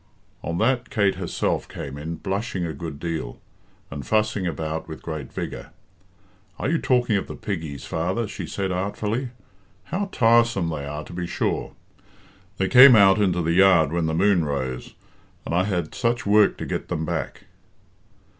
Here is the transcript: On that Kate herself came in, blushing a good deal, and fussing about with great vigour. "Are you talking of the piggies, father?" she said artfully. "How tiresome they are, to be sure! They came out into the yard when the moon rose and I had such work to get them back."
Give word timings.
On 0.41 0.57
that 0.57 0.89
Kate 0.89 1.13
herself 1.13 1.67
came 1.69 1.95
in, 1.95 2.15
blushing 2.15 2.65
a 2.65 2.73
good 2.73 2.97
deal, 2.99 3.39
and 3.91 4.03
fussing 4.03 4.47
about 4.47 4.87
with 4.87 5.03
great 5.03 5.31
vigour. 5.31 5.69
"Are 6.57 6.67
you 6.67 6.79
talking 6.79 7.17
of 7.17 7.27
the 7.27 7.35
piggies, 7.35 7.85
father?" 7.85 8.27
she 8.27 8.47
said 8.47 8.71
artfully. 8.71 9.29
"How 9.85 10.09
tiresome 10.11 10.69
they 10.69 10.87
are, 10.87 11.03
to 11.03 11.13
be 11.13 11.27
sure! 11.27 11.73
They 12.57 12.67
came 12.67 12.95
out 12.95 13.21
into 13.21 13.43
the 13.43 13.53
yard 13.53 13.91
when 13.91 14.07
the 14.07 14.15
moon 14.15 14.43
rose 14.43 14.95
and 15.45 15.53
I 15.53 15.65
had 15.65 15.93
such 15.93 16.25
work 16.25 16.57
to 16.57 16.65
get 16.65 16.87
them 16.87 17.05
back." 17.05 17.43